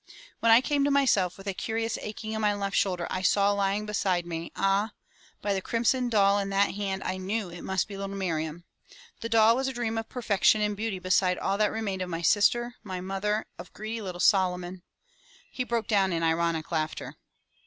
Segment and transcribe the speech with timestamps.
[0.39, 3.51] "When I came to myself, with a curious aching in my left shoulder, I saw
[3.51, 4.93] lying beside me— ^Ah!
[5.43, 8.63] by the crimson doll in the hand, I knew it must be little Miriam.
[9.19, 12.09] The doll was a dream of perfec tion and beauty beside all that remained of
[12.09, 14.81] my sister, my mother, of greedy little Solomon
[15.51, 17.17] —"He broke down in ironic laughter.